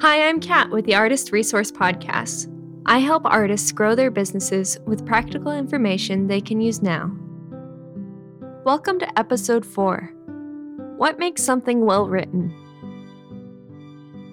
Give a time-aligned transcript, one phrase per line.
[0.00, 2.50] Hi, I'm Cat with the Artist Resource Podcast.
[2.86, 7.14] I help artists grow their businesses with practical information they can use now.
[8.64, 10.10] Welcome to episode 4
[10.96, 12.48] What Makes Something Well Written?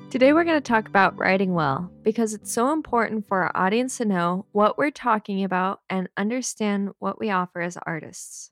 [0.10, 3.98] Today, we're going to talk about writing well because it's so important for our audience
[3.98, 8.52] to know what we're talking about and understand what we offer as artists.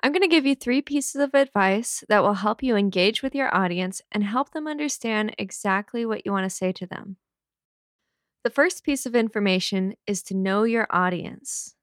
[0.00, 3.34] I'm going to give you three pieces of advice that will help you engage with
[3.34, 7.16] your audience and help them understand exactly what you want to say to them.
[8.44, 11.74] The first piece of information is to know your audience.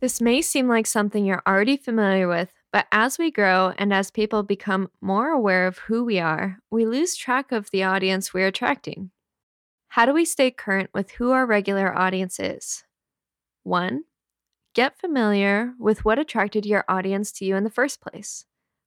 [0.00, 4.10] This may seem like something you're already familiar with, but as we grow and as
[4.10, 8.46] people become more aware of who we are, we lose track of the audience we're
[8.46, 9.10] attracting.
[9.88, 12.84] How do we stay current with who our regular audience is?
[13.64, 14.04] 1.
[14.76, 18.44] Get familiar with what attracted your audience to you in the first place.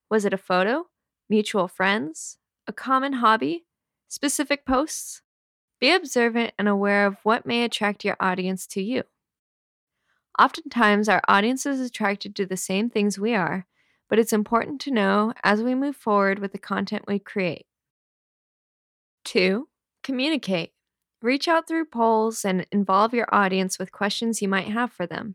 [0.07, 0.85] Was it a photo,
[1.27, 3.65] mutual friends, a common hobby,
[4.07, 5.23] specific posts?
[5.79, 9.01] Be observant and aware of what may attract your audience to you.
[10.39, 13.65] Oftentimes, our audience is attracted to the same things we are,
[14.07, 17.65] but it's important to know as we move forward with the content we create.
[19.25, 19.67] 2.
[20.03, 20.73] Communicate.
[21.23, 25.33] Reach out through polls and involve your audience with questions you might have for them.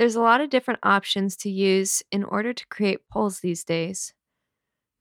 [0.00, 4.14] There's a lot of different options to use in order to create polls these days.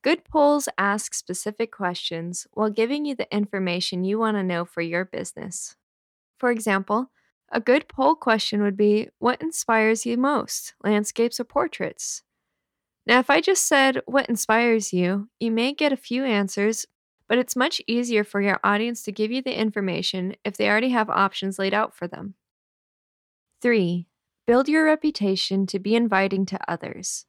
[0.01, 4.81] Good polls ask specific questions while giving you the information you want to know for
[4.81, 5.77] your business.
[6.37, 7.11] For example,
[7.49, 12.23] a good poll question would be What inspires you most, landscapes or portraits?
[13.07, 16.85] Now, if I just said what inspires you, you may get a few answers,
[17.29, 20.89] but it's much easier for your audience to give you the information if they already
[20.89, 22.35] have options laid out for them.
[23.61, 24.08] 3.
[24.49, 27.27] Build your reputation to be inviting to others.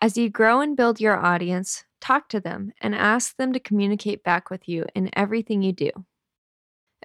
[0.00, 4.24] As you grow and build your audience, talk to them and ask them to communicate
[4.24, 5.92] back with you in everything you do.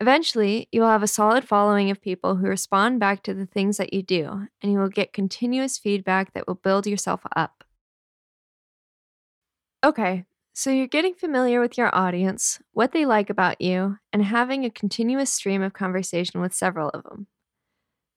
[0.02, 3.78] Eventually, you will have a solid following of people who respond back to the things
[3.78, 7.64] that you do, and you will get continuous feedback that will build yourself up.
[9.84, 14.66] Okay, so you're getting familiar with your audience, what they like about you, and having
[14.66, 17.28] a continuous stream of conversation with several of them.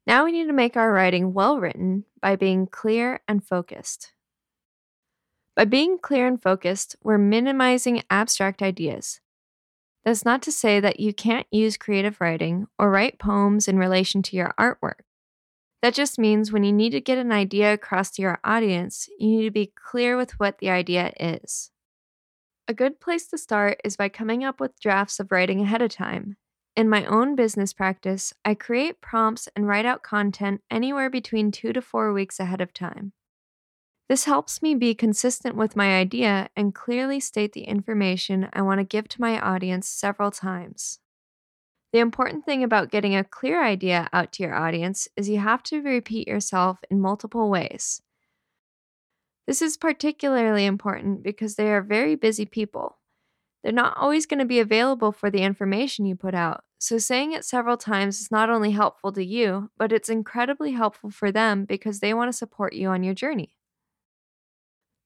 [0.08, 4.12] Now we need to make our writing well written by being clear and focused.
[5.54, 9.20] By being clear and focused, we're minimizing abstract ideas.
[10.06, 14.22] That's not to say that you can't use creative writing or write poems in relation
[14.22, 15.00] to your artwork.
[15.82, 19.28] That just means when you need to get an idea across to your audience, you
[19.28, 21.70] need to be clear with what the idea is.
[22.66, 25.90] A good place to start is by coming up with drafts of writing ahead of
[25.90, 26.38] time
[26.76, 31.72] in my own business practice, I create prompts and write out content anywhere between two
[31.72, 33.12] to four weeks ahead of time.
[34.08, 38.78] This helps me be consistent with my idea and clearly state the information I want
[38.78, 41.00] to give to my audience several times.
[41.92, 45.62] The important thing about getting a clear idea out to your audience is you have
[45.64, 48.02] to repeat yourself in multiple ways.
[49.46, 52.97] This is particularly important because they are very busy people.
[53.62, 57.32] They're not always going to be available for the information you put out, so saying
[57.32, 61.64] it several times is not only helpful to you, but it's incredibly helpful for them
[61.64, 63.56] because they want to support you on your journey.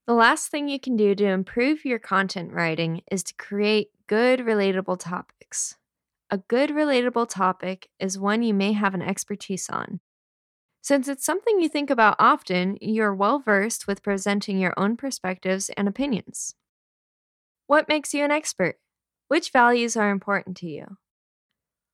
[0.06, 4.40] The last thing you can do to improve your content writing is to create good,
[4.40, 5.76] relatable topics.
[6.28, 10.00] A good, relatable topic is one you may have an expertise on.
[10.82, 15.70] Since it's something you think about often, you're well versed with presenting your own perspectives
[15.76, 16.56] and opinions.
[17.66, 18.76] What makes you an expert?
[19.28, 20.98] Which values are important to you?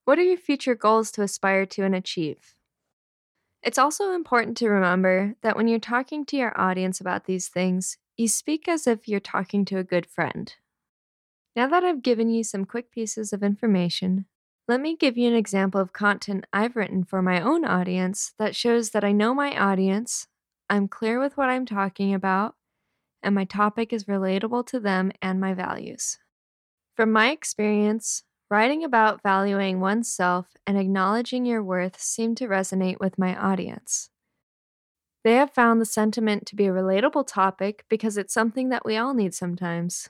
[0.04, 2.54] What are your future goals to aspire to and achieve?
[3.62, 7.98] It's also important to remember that when you're talking to your audience about these things,
[8.16, 10.54] you speak as if you're talking to a good friend.
[11.54, 14.26] Now that I've given you some quick pieces of information,
[14.68, 18.54] let me give you an example of content I've written for my own audience that
[18.54, 20.28] shows that I know my audience,
[20.70, 22.54] I'm clear with what I'm talking about,
[23.22, 26.18] and my topic is relatable to them and my values.
[26.96, 33.18] From my experience, writing about valuing oneself and acknowledging your worth seemed to resonate with
[33.18, 34.10] my audience.
[35.24, 38.96] They have found the sentiment to be a relatable topic because it's something that we
[38.96, 40.08] all need sometimes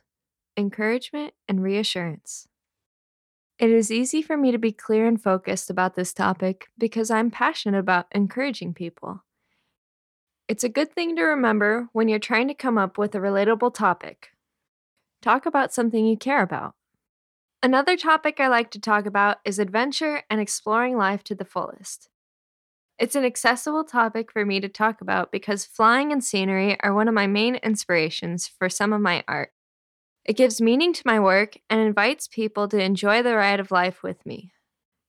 [0.56, 2.48] encouragement and reassurance.
[3.58, 7.30] It is easy for me to be clear and focused about this topic because I'm
[7.30, 9.24] passionate about encouraging people.
[10.48, 13.74] It's a good thing to remember when you're trying to come up with a relatable
[13.74, 14.30] topic.
[15.20, 16.74] Talk about something you care about.
[17.62, 22.08] Another topic I like to talk about is adventure and exploring life to the fullest.
[22.98, 27.08] It's an accessible topic for me to talk about because flying and scenery are one
[27.08, 29.50] of my main inspirations for some of my art.
[30.24, 34.02] It gives meaning to my work and invites people to enjoy the ride of life
[34.02, 34.52] with me.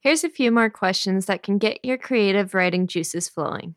[0.01, 3.75] Here's a few more questions that can get your creative writing juices flowing.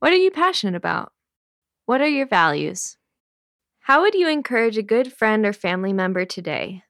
[0.00, 1.12] What are you passionate about?
[1.86, 2.96] What are your values?
[3.80, 6.84] How would you encourage a good friend or family member today?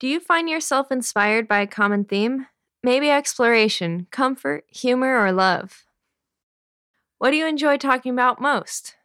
[0.00, 2.46] Do you find yourself inspired by a common theme?
[2.82, 5.84] Maybe exploration, comfort, humor, or love.
[7.18, 8.96] What do you enjoy talking about most?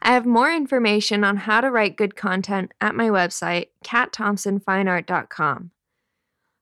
[0.00, 5.70] I have more information on how to write good content at my website, catthompsonfineart.com.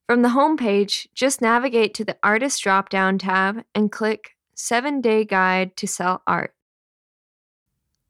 [0.09, 5.25] From the homepage, just navigate to the Artist drop down tab and click 7 Day
[5.25, 6.53] Guide to Sell Art.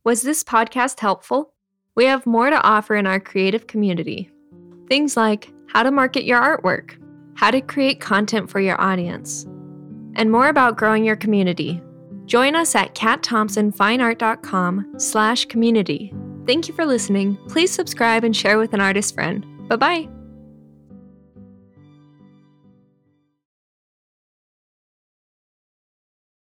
[0.05, 1.53] Was this podcast helpful?
[1.97, 4.31] We have more to offer in our creative community.
[4.89, 7.03] Things like how to market your artwork,
[7.35, 9.45] how to create content for your audience,
[10.15, 11.83] and more about growing your community.
[12.27, 16.15] Join us at catthompsonfineart.com slash community.
[16.47, 17.37] Thank you for listening.
[17.49, 19.45] Please subscribe and share with an artist friend.
[19.69, 20.16] Bye-bye.